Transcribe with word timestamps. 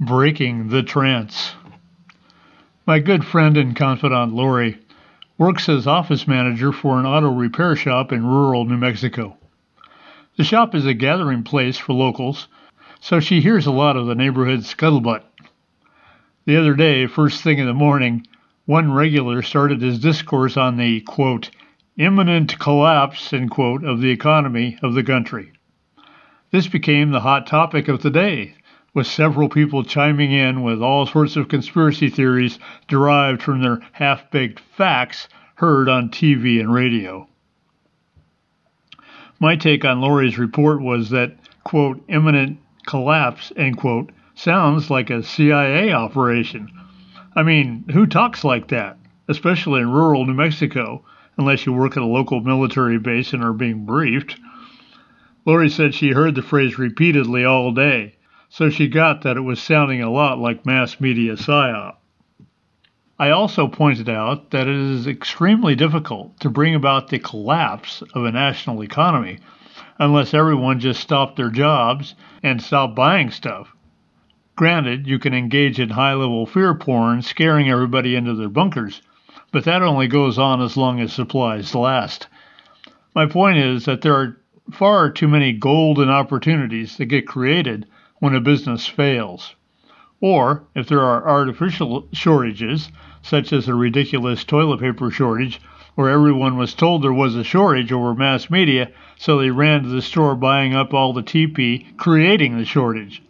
Breaking 0.00 0.68
the 0.68 0.84
Trance. 0.84 1.54
My 2.86 3.00
good 3.00 3.24
friend 3.24 3.56
and 3.56 3.74
confidant 3.74 4.32
Lori 4.32 4.78
works 5.36 5.68
as 5.68 5.88
office 5.88 6.28
manager 6.28 6.70
for 6.70 7.00
an 7.00 7.06
auto 7.06 7.32
repair 7.32 7.74
shop 7.74 8.12
in 8.12 8.24
rural 8.24 8.64
New 8.64 8.76
Mexico. 8.76 9.36
The 10.36 10.44
shop 10.44 10.76
is 10.76 10.86
a 10.86 10.94
gathering 10.94 11.42
place 11.42 11.78
for 11.78 11.94
locals, 11.94 12.46
so 13.00 13.18
she 13.18 13.40
hears 13.40 13.66
a 13.66 13.72
lot 13.72 13.96
of 13.96 14.06
the 14.06 14.14
neighborhood 14.14 14.60
scuttlebutt. 14.60 15.24
The 16.44 16.56
other 16.56 16.74
day, 16.74 17.08
first 17.08 17.42
thing 17.42 17.58
in 17.58 17.66
the 17.66 17.74
morning, 17.74 18.24
one 18.66 18.92
regular 18.92 19.42
started 19.42 19.82
his 19.82 19.98
discourse 19.98 20.56
on 20.56 20.76
the 20.76 21.00
quote, 21.00 21.50
imminent 21.96 22.56
collapse 22.60 23.34
quote, 23.50 23.82
of 23.82 24.00
the 24.00 24.10
economy 24.10 24.78
of 24.80 24.94
the 24.94 25.02
country. 25.02 25.50
This 26.52 26.68
became 26.68 27.10
the 27.10 27.20
hot 27.20 27.48
topic 27.48 27.88
of 27.88 28.02
the 28.02 28.10
day, 28.10 28.54
with 28.98 29.06
several 29.06 29.48
people 29.48 29.84
chiming 29.84 30.32
in 30.32 30.60
with 30.60 30.82
all 30.82 31.06
sorts 31.06 31.36
of 31.36 31.46
conspiracy 31.46 32.10
theories 32.10 32.58
derived 32.88 33.40
from 33.40 33.62
their 33.62 33.78
half 33.92 34.28
baked 34.32 34.58
facts 34.58 35.28
heard 35.54 35.88
on 35.88 36.08
TV 36.08 36.58
and 36.58 36.74
radio. 36.74 37.28
My 39.38 39.54
take 39.54 39.84
on 39.84 40.00
Lori's 40.00 40.36
report 40.36 40.82
was 40.82 41.10
that, 41.10 41.36
quote, 41.62 42.02
imminent 42.08 42.58
collapse, 42.88 43.52
end 43.56 43.76
quote, 43.76 44.10
sounds 44.34 44.90
like 44.90 45.10
a 45.10 45.22
CIA 45.22 45.92
operation. 45.92 46.68
I 47.36 47.44
mean, 47.44 47.84
who 47.92 48.04
talks 48.04 48.42
like 48.42 48.66
that, 48.68 48.98
especially 49.28 49.80
in 49.80 49.92
rural 49.92 50.26
New 50.26 50.34
Mexico, 50.34 51.04
unless 51.36 51.66
you 51.66 51.72
work 51.72 51.96
at 51.96 52.02
a 52.02 52.04
local 52.04 52.40
military 52.40 52.98
base 52.98 53.32
and 53.32 53.44
are 53.44 53.52
being 53.52 53.86
briefed? 53.86 54.40
Lori 55.46 55.70
said 55.70 55.94
she 55.94 56.10
heard 56.10 56.34
the 56.34 56.42
phrase 56.42 56.80
repeatedly 56.80 57.44
all 57.44 57.70
day 57.70 58.16
so 58.48 58.70
she 58.70 58.88
got 58.88 59.22
that 59.22 59.36
it 59.36 59.42
was 59.42 59.60
sounding 59.60 60.02
a 60.02 60.10
lot 60.10 60.38
like 60.38 60.64
mass 60.64 61.00
media 61.00 61.34
psyop. 61.34 61.96
I 63.18 63.30
also 63.30 63.66
pointed 63.66 64.08
out 64.08 64.50
that 64.50 64.68
it 64.68 64.76
is 64.76 65.06
extremely 65.06 65.74
difficult 65.74 66.38
to 66.40 66.48
bring 66.50 66.74
about 66.74 67.08
the 67.08 67.18
collapse 67.18 68.02
of 68.14 68.24
a 68.24 68.32
national 68.32 68.82
economy 68.82 69.38
unless 69.98 70.32
everyone 70.32 70.78
just 70.78 71.00
stopped 71.00 71.36
their 71.36 71.50
jobs 71.50 72.14
and 72.42 72.62
stopped 72.62 72.94
buying 72.94 73.30
stuff. 73.30 73.74
Granted, 74.54 75.06
you 75.06 75.18
can 75.18 75.34
engage 75.34 75.78
in 75.78 75.90
high 75.90 76.14
level 76.14 76.46
fear 76.46 76.74
porn, 76.74 77.22
scaring 77.22 77.68
everybody 77.68 78.14
into 78.14 78.34
their 78.34 78.48
bunkers, 78.48 79.02
but 79.52 79.64
that 79.64 79.82
only 79.82 80.06
goes 80.06 80.38
on 80.38 80.62
as 80.62 80.76
long 80.76 81.00
as 81.00 81.12
supplies 81.12 81.74
last. 81.74 82.28
My 83.14 83.26
point 83.26 83.58
is 83.58 83.84
that 83.84 84.02
there 84.02 84.14
are 84.14 84.36
far 84.70 85.10
too 85.10 85.28
many 85.28 85.52
golden 85.52 86.08
opportunities 86.08 86.96
that 86.96 87.06
get 87.06 87.26
created 87.26 87.86
when 88.20 88.34
a 88.34 88.40
business 88.40 88.86
fails. 88.86 89.54
Or 90.20 90.64
if 90.74 90.88
there 90.88 91.02
are 91.02 91.28
artificial 91.28 92.08
shortages, 92.12 92.90
such 93.22 93.52
as 93.52 93.68
a 93.68 93.74
ridiculous 93.74 94.44
toilet 94.44 94.80
paper 94.80 95.10
shortage, 95.10 95.60
where 95.94 96.10
everyone 96.10 96.56
was 96.56 96.74
told 96.74 97.02
there 97.02 97.12
was 97.12 97.34
a 97.34 97.44
shortage 97.44 97.92
over 97.92 98.14
mass 98.14 98.50
media, 98.50 98.90
so 99.16 99.38
they 99.38 99.50
ran 99.50 99.82
to 99.82 99.88
the 99.88 100.02
store 100.02 100.34
buying 100.34 100.74
up 100.74 100.94
all 100.94 101.12
the 101.12 101.22
TP, 101.22 101.96
creating 101.96 102.56
the 102.56 102.64
shortage. 102.64 103.22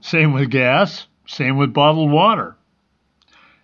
Same 0.00 0.32
with 0.32 0.50
gas, 0.50 1.06
same 1.26 1.56
with 1.56 1.72
bottled 1.72 2.10
water. 2.10 2.56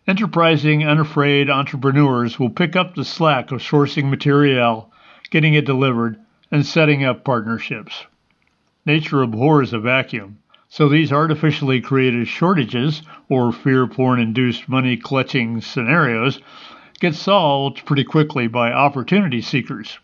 Enterprising, 0.06 0.86
unafraid 0.86 1.50
entrepreneurs 1.50 2.38
will 2.38 2.50
pick 2.50 2.76
up 2.76 2.94
the 2.94 3.04
slack 3.04 3.50
of 3.50 3.60
sourcing 3.60 4.08
material, 4.08 4.92
getting 5.30 5.54
it 5.54 5.66
delivered, 5.66 6.16
and 6.50 6.64
setting 6.64 7.04
up 7.04 7.24
partnerships. 7.24 8.06
Nature 8.84 9.22
abhors 9.22 9.72
a 9.72 9.80
vacuum. 9.80 10.38
So 10.76 10.90
these 10.90 11.10
artificially 11.10 11.80
created 11.80 12.28
shortages 12.28 13.00
or 13.30 13.50
fear 13.50 13.86
porn 13.86 14.20
induced 14.20 14.68
money 14.68 14.98
clutching 14.98 15.62
scenarios 15.62 16.38
get 17.00 17.14
solved 17.14 17.86
pretty 17.86 18.04
quickly 18.04 18.46
by 18.46 18.70
opportunity 18.70 19.40
seekers. 19.40 19.98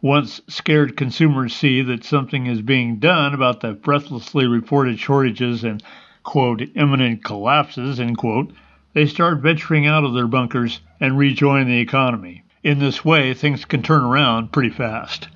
Once 0.00 0.40
scared 0.48 0.96
consumers 0.96 1.54
see 1.54 1.82
that 1.82 2.02
something 2.02 2.46
is 2.46 2.62
being 2.62 2.96
done 2.96 3.34
about 3.34 3.60
the 3.60 3.74
breathlessly 3.74 4.46
reported 4.46 4.98
shortages 4.98 5.64
and 5.64 5.82
quote 6.22 6.62
imminent 6.74 7.22
collapses 7.22 8.00
end 8.00 8.16
quote, 8.16 8.50
they 8.94 9.04
start 9.04 9.42
venturing 9.42 9.86
out 9.86 10.02
of 10.02 10.14
their 10.14 10.28
bunkers 10.28 10.80
and 10.98 11.18
rejoin 11.18 11.66
the 11.66 11.78
economy. 11.78 12.42
In 12.62 12.78
this 12.78 13.04
way, 13.04 13.34
things 13.34 13.66
can 13.66 13.82
turn 13.82 14.02
around 14.02 14.50
pretty 14.50 14.70
fast. 14.70 15.28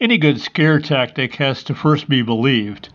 Any 0.00 0.18
good 0.18 0.40
scare 0.40 0.80
tactic 0.80 1.36
has 1.36 1.62
to 1.64 1.74
first 1.74 2.08
be 2.08 2.20
believed, 2.20 2.88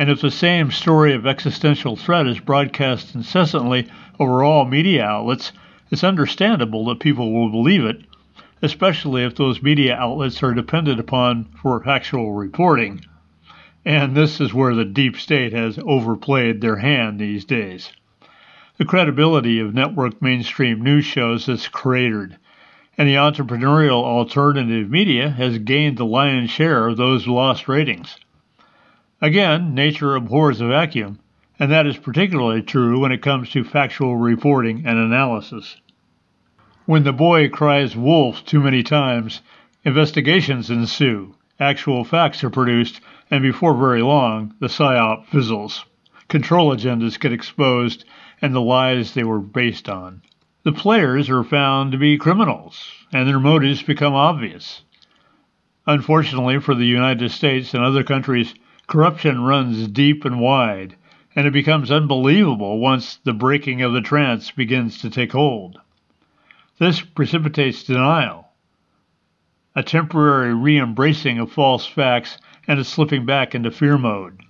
and 0.00 0.08
if 0.08 0.22
the 0.22 0.30
same 0.30 0.70
story 0.70 1.12
of 1.12 1.26
existential 1.26 1.94
threat 1.94 2.26
is 2.26 2.40
broadcast 2.40 3.14
incessantly 3.14 3.86
over 4.18 4.42
all 4.42 4.64
media 4.64 5.04
outlets, 5.04 5.52
it's 5.90 6.02
understandable 6.02 6.86
that 6.86 7.00
people 7.00 7.34
will 7.34 7.50
believe 7.50 7.84
it, 7.84 8.02
especially 8.62 9.22
if 9.24 9.34
those 9.34 9.62
media 9.62 9.94
outlets 9.94 10.42
are 10.42 10.54
depended 10.54 10.98
upon 10.98 11.44
for 11.60 11.86
actual 11.86 12.32
reporting. 12.32 12.98
And 13.84 14.16
this 14.16 14.40
is 14.40 14.54
where 14.54 14.74
the 14.74 14.86
deep 14.86 15.18
state 15.18 15.52
has 15.52 15.78
overplayed 15.84 16.62
their 16.62 16.76
hand 16.76 17.20
these 17.20 17.44
days. 17.44 17.92
The 18.78 18.86
credibility 18.86 19.60
of 19.60 19.74
network 19.74 20.22
mainstream 20.22 20.80
news 20.80 21.04
shows 21.04 21.44
has 21.44 21.68
cratered 21.68 22.38
and 22.96 23.06
the 23.06 23.16
entrepreneurial 23.16 24.02
alternative 24.02 24.88
media 24.88 25.28
has 25.28 25.58
gained 25.58 25.98
the 25.98 26.06
lion's 26.06 26.50
share 26.50 26.88
of 26.88 26.96
those 26.96 27.26
lost 27.26 27.68
ratings. 27.68 28.16
Again, 29.22 29.74
nature 29.74 30.16
abhors 30.16 30.62
a 30.62 30.66
vacuum, 30.66 31.18
and 31.58 31.70
that 31.70 31.86
is 31.86 31.98
particularly 31.98 32.62
true 32.62 32.98
when 33.00 33.12
it 33.12 33.20
comes 33.20 33.50
to 33.50 33.64
factual 33.64 34.16
reporting 34.16 34.86
and 34.86 34.98
analysis. 34.98 35.76
When 36.86 37.02
the 37.02 37.12
boy 37.12 37.50
cries 37.50 37.94
wolf 37.94 38.42
too 38.46 38.60
many 38.60 38.82
times, 38.82 39.42
investigations 39.84 40.70
ensue, 40.70 41.34
actual 41.58 42.02
facts 42.02 42.42
are 42.42 42.48
produced, 42.48 43.02
and 43.30 43.42
before 43.42 43.74
very 43.74 44.00
long, 44.00 44.54
the 44.58 44.68
psyop 44.68 45.26
fizzles. 45.26 45.84
Control 46.28 46.74
agendas 46.74 47.20
get 47.20 47.32
exposed, 47.32 48.06
and 48.40 48.54
the 48.54 48.60
lies 48.62 49.12
they 49.12 49.24
were 49.24 49.40
based 49.40 49.90
on. 49.90 50.22
The 50.62 50.72
players 50.72 51.28
are 51.28 51.44
found 51.44 51.92
to 51.92 51.98
be 51.98 52.16
criminals, 52.16 52.90
and 53.12 53.28
their 53.28 53.38
motives 53.38 53.82
become 53.82 54.14
obvious. 54.14 54.82
Unfortunately 55.86 56.58
for 56.58 56.74
the 56.74 56.86
United 56.86 57.30
States 57.30 57.74
and 57.74 57.84
other 57.84 58.02
countries, 58.02 58.54
corruption 58.90 59.40
runs 59.40 59.86
deep 59.86 60.24
and 60.24 60.40
wide, 60.40 60.96
and 61.36 61.46
it 61.46 61.52
becomes 61.52 61.92
unbelievable 61.92 62.80
once 62.80 63.18
the 63.18 63.32
breaking 63.32 63.80
of 63.80 63.92
the 63.92 64.00
trance 64.00 64.50
begins 64.50 64.98
to 64.98 65.08
take 65.08 65.30
hold. 65.30 65.78
This 66.80 67.00
precipitates 67.00 67.84
denial, 67.84 68.48
a 69.76 69.84
temporary 69.84 70.52
re 70.52 70.76
embracing 70.76 71.38
of 71.38 71.52
false 71.52 71.86
facts, 71.86 72.36
and 72.66 72.80
a 72.80 72.84
slipping 72.84 73.24
back 73.24 73.54
into 73.54 73.70
fear 73.70 73.96
mode. 73.96 74.40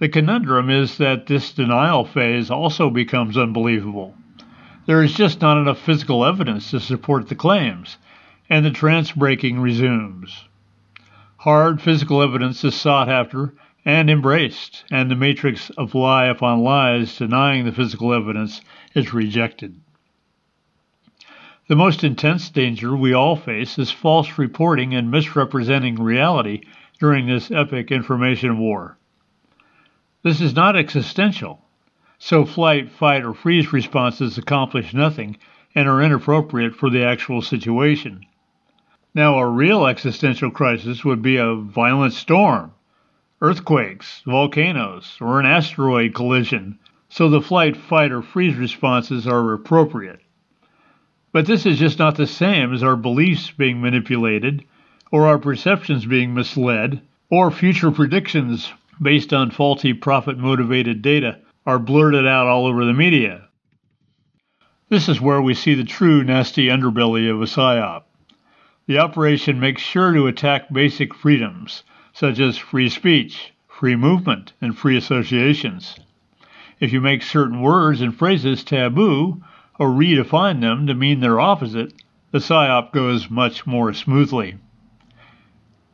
The 0.00 0.10
conundrum 0.10 0.68
is 0.68 0.98
that 0.98 1.26
this 1.26 1.50
denial 1.50 2.04
phase 2.04 2.50
also 2.50 2.90
becomes 2.90 3.38
unbelievable. 3.38 4.14
There 4.84 5.02
is 5.02 5.14
just 5.14 5.40
not 5.40 5.56
enough 5.56 5.78
physical 5.78 6.26
evidence 6.26 6.70
to 6.72 6.80
support 6.80 7.30
the 7.30 7.34
claims, 7.34 7.96
and 8.50 8.66
the 8.66 8.70
trance 8.70 9.12
breaking 9.12 9.60
resumes. 9.60 10.44
Hard 11.44 11.80
physical 11.80 12.20
evidence 12.20 12.62
is 12.64 12.74
sought 12.74 13.08
after 13.08 13.54
and 13.82 14.10
embraced, 14.10 14.84
and 14.90 15.10
the 15.10 15.16
matrix 15.16 15.70
of 15.70 15.94
lie 15.94 16.26
upon 16.26 16.62
lies 16.62 17.16
denying 17.16 17.64
the 17.64 17.72
physical 17.72 18.12
evidence 18.12 18.60
is 18.94 19.14
rejected. 19.14 19.80
The 21.66 21.76
most 21.76 22.04
intense 22.04 22.50
danger 22.50 22.94
we 22.94 23.14
all 23.14 23.36
face 23.36 23.78
is 23.78 23.90
false 23.90 24.36
reporting 24.36 24.94
and 24.94 25.10
misrepresenting 25.10 25.94
reality 25.94 26.60
during 26.98 27.26
this 27.26 27.50
epic 27.50 27.90
information 27.90 28.58
war. 28.58 28.98
This 30.22 30.42
is 30.42 30.54
not 30.54 30.76
existential, 30.76 31.64
so 32.18 32.44
flight, 32.44 32.90
fight, 32.90 33.24
or 33.24 33.32
freeze 33.32 33.72
responses 33.72 34.36
accomplish 34.36 34.92
nothing 34.92 35.38
and 35.74 35.88
are 35.88 36.02
inappropriate 36.02 36.74
for 36.74 36.90
the 36.90 37.02
actual 37.02 37.40
situation. 37.40 38.26
Now, 39.12 39.38
a 39.38 39.46
real 39.48 39.86
existential 39.86 40.52
crisis 40.52 41.04
would 41.04 41.20
be 41.20 41.36
a 41.36 41.56
violent 41.56 42.12
storm, 42.12 42.72
earthquakes, 43.40 44.22
volcanoes, 44.24 45.16
or 45.20 45.40
an 45.40 45.46
asteroid 45.46 46.14
collision, 46.14 46.78
so 47.08 47.28
the 47.28 47.40
flight, 47.40 47.76
fight, 47.76 48.12
or 48.12 48.22
freeze 48.22 48.56
responses 48.56 49.26
are 49.26 49.52
appropriate. 49.52 50.20
But 51.32 51.46
this 51.46 51.66
is 51.66 51.78
just 51.78 51.98
not 51.98 52.14
the 52.14 52.26
same 52.26 52.72
as 52.72 52.84
our 52.84 52.94
beliefs 52.94 53.50
being 53.50 53.80
manipulated, 53.80 54.64
or 55.10 55.26
our 55.26 55.38
perceptions 55.38 56.06
being 56.06 56.32
misled, 56.32 57.00
or 57.28 57.50
future 57.50 57.90
predictions 57.90 58.72
based 59.02 59.32
on 59.32 59.50
faulty 59.50 59.92
profit 59.92 60.38
motivated 60.38 61.02
data 61.02 61.38
are 61.66 61.80
blurted 61.80 62.28
out 62.28 62.46
all 62.46 62.66
over 62.66 62.84
the 62.84 62.92
media. 62.92 63.48
This 64.88 65.08
is 65.08 65.20
where 65.20 65.42
we 65.42 65.54
see 65.54 65.74
the 65.74 65.84
true 65.84 66.22
nasty 66.22 66.68
underbelly 66.68 67.28
of 67.28 67.40
a 67.42 67.46
PSYOP. 67.46 68.04
The 68.86 68.98
operation 68.98 69.60
makes 69.60 69.82
sure 69.82 70.12
to 70.14 70.26
attack 70.26 70.72
basic 70.72 71.14
freedoms, 71.14 71.84
such 72.14 72.40
as 72.40 72.56
free 72.56 72.88
speech, 72.88 73.52
free 73.68 73.94
movement, 73.94 74.54
and 74.60 74.76
free 74.76 74.96
associations. 74.96 76.00
If 76.80 76.90
you 76.90 77.02
make 77.02 77.22
certain 77.22 77.60
words 77.60 78.00
and 78.00 78.16
phrases 78.16 78.64
taboo 78.64 79.42
or 79.78 79.90
redefine 79.90 80.62
them 80.62 80.86
to 80.86 80.94
mean 80.94 81.20
their 81.20 81.38
opposite, 81.38 81.92
the 82.30 82.38
psyop 82.38 82.90
goes 82.92 83.28
much 83.28 83.66
more 83.66 83.92
smoothly. 83.92 84.56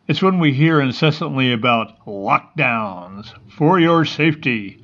It's 0.07 0.23
when 0.23 0.39
we 0.39 0.53
hear 0.53 0.81
incessantly 0.81 1.53
about 1.53 2.07
lockdowns 2.07 3.35
for 3.49 3.81
your 3.81 4.05
safety, 4.05 4.81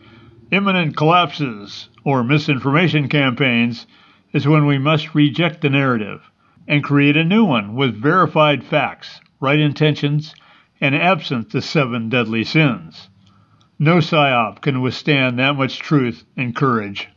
imminent 0.51 0.97
collapses, 0.97 1.89
or 2.03 2.25
misinformation 2.25 3.09
campaigns 3.09 3.87
is 4.33 4.49
when 4.49 4.67
we 4.67 4.79
must 4.79 5.15
reject 5.15 5.61
the 5.61 5.71
narrative 5.71 6.32
and 6.69 6.85
create 6.85 7.17
a 7.17 7.25
new 7.25 7.45
one 7.45 7.75
with 7.75 8.01
verified 8.01 8.65
facts, 8.65 9.21
right 9.41 9.59
intentions, 9.59 10.35
and 10.81 10.95
absent 10.95 11.51
the 11.51 11.63
seven 11.63 12.09
deadly 12.09 12.45
sins. 12.45 13.09
No 13.79 13.97
psyop 13.97 14.61
can 14.61 14.81
withstand 14.81 15.39
that 15.39 15.57
much 15.57 15.79
truth 15.79 16.25
and 16.37 16.55
courage. 16.55 17.09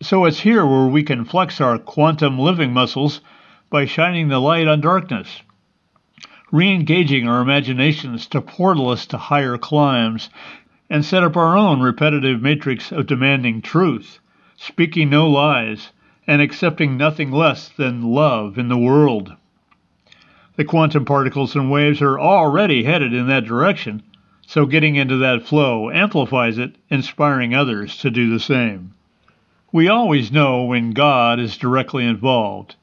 So 0.00 0.24
it's 0.24 0.40
here 0.40 0.64
where 0.64 0.86
we 0.86 1.02
can 1.02 1.24
flex 1.24 1.60
our 1.60 1.78
quantum 1.78 2.38
living 2.38 2.72
muscles 2.72 3.20
by 3.68 3.84
shining 3.84 4.28
the 4.28 4.38
light 4.38 4.68
on 4.68 4.80
darkness, 4.80 5.42
re 6.52 6.72
engaging 6.72 7.28
our 7.28 7.40
imaginations 7.40 8.26
to 8.28 8.40
portal 8.40 8.88
us 8.88 9.06
to 9.06 9.18
higher 9.18 9.58
climes, 9.58 10.30
and 10.88 11.04
set 11.04 11.24
up 11.24 11.36
our 11.36 11.56
own 11.56 11.80
repetitive 11.80 12.40
matrix 12.40 12.92
of 12.92 13.06
demanding 13.06 13.60
truth, 13.60 14.20
speaking 14.56 15.10
no 15.10 15.28
lies, 15.28 15.90
and 16.28 16.42
accepting 16.42 16.98
nothing 16.98 17.32
less 17.32 17.70
than 17.70 18.02
love 18.02 18.58
in 18.58 18.68
the 18.68 18.76
world. 18.76 19.32
The 20.56 20.64
quantum 20.64 21.06
particles 21.06 21.56
and 21.56 21.70
waves 21.70 22.02
are 22.02 22.20
already 22.20 22.84
headed 22.84 23.14
in 23.14 23.28
that 23.28 23.46
direction, 23.46 24.02
so 24.46 24.66
getting 24.66 24.96
into 24.96 25.16
that 25.16 25.46
flow 25.46 25.90
amplifies 25.90 26.58
it, 26.58 26.76
inspiring 26.90 27.54
others 27.54 27.96
to 27.98 28.10
do 28.10 28.28
the 28.28 28.40
same. 28.40 28.92
We 29.72 29.88
always 29.88 30.30
know 30.30 30.64
when 30.64 30.90
God 30.90 31.40
is 31.40 31.56
directly 31.56 32.04
involved. 32.04 32.76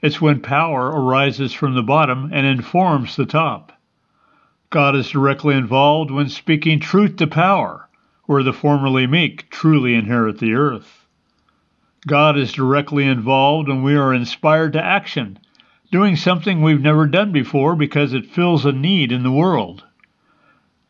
It's 0.00 0.20
when 0.20 0.40
power 0.40 0.86
arises 0.86 1.52
from 1.52 1.74
the 1.74 1.82
bottom 1.82 2.30
and 2.32 2.46
informs 2.46 3.16
the 3.16 3.26
top. 3.26 3.72
God 4.70 4.94
is 4.94 5.10
directly 5.10 5.56
involved 5.56 6.12
when 6.12 6.28
speaking 6.28 6.78
truth 6.78 7.16
to 7.16 7.26
power, 7.26 7.88
where 8.26 8.44
the 8.44 8.52
formerly 8.52 9.08
meek 9.08 9.50
truly 9.50 9.94
inherit 9.94 10.38
the 10.38 10.54
earth. 10.54 11.04
God 12.06 12.36
is 12.36 12.52
directly 12.52 13.06
involved 13.06 13.68
when 13.68 13.84
we 13.84 13.94
are 13.94 14.12
inspired 14.12 14.72
to 14.72 14.84
action, 14.84 15.38
doing 15.92 16.16
something 16.16 16.60
we've 16.60 16.80
never 16.80 17.06
done 17.06 17.30
before 17.30 17.76
because 17.76 18.12
it 18.12 18.26
fills 18.26 18.64
a 18.64 18.72
need 18.72 19.12
in 19.12 19.22
the 19.22 19.30
world. 19.30 19.84